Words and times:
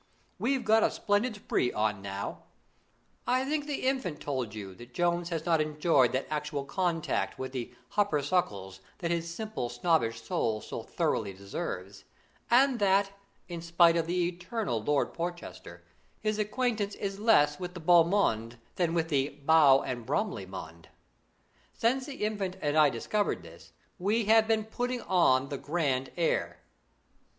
We've 0.39 0.65
got 0.65 0.81
a 0.81 0.89
splendid 0.89 1.35
spree 1.35 1.71
on 1.71 2.01
now. 2.01 2.45
I 3.27 3.45
think 3.45 3.67
the 3.67 3.85
Infant 3.85 4.19
told 4.19 4.55
you 4.55 4.73
that 4.73 4.95
Jones 4.95 5.29
has 5.29 5.45
not 5.45 5.61
enjoyed 5.61 6.11
that 6.13 6.25
actual 6.31 6.65
contact 6.65 7.37
with 7.37 7.51
the 7.51 7.71
'hupper 7.89 8.23
suckles' 8.23 8.79
which 8.99 9.11
his 9.11 9.31
simple 9.31 9.69
snobbish 9.69 10.19
soul 10.23 10.59
so 10.59 10.81
thoroughly 10.81 11.33
deserves; 11.33 12.03
and 12.49 12.79
that, 12.79 13.11
in 13.47 13.61
spite 13.61 13.95
of 13.95 14.07
the 14.07 14.27
eternal 14.27 14.81
Lord 14.81 15.13
Porchester, 15.13 15.83
his 16.19 16.39
acquaintance 16.39 16.95
is 16.95 17.19
less 17.19 17.59
with 17.59 17.75
the 17.75 17.79
beau 17.79 18.03
monde 18.03 18.57
than 18.77 18.95
with 18.95 19.09
the 19.09 19.29
Bow 19.45 19.83
and 19.83 20.03
Bromley 20.03 20.47
monde. 20.47 20.89
Since 21.73 22.07
the 22.07 22.25
Infant 22.25 22.57
and 22.59 22.75
I 22.75 22.89
discovered 22.89 23.43
this 23.43 23.71
we 23.99 24.25
have 24.25 24.47
been 24.47 24.63
putting 24.65 25.01
on 25.01 25.49
the 25.49 25.59
grand 25.59 26.09
air. 26.17 26.57